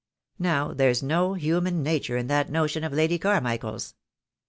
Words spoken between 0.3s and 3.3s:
Now, there's no human nature in that notion of Lady